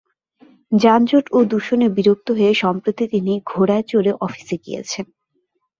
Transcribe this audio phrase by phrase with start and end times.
[0.71, 5.05] যানজট ও দূষণে বিরক্ত হয়ে সম্প্রতি তিনি ঘোড়ায় চড়ে অফিসে গিয়েছেন।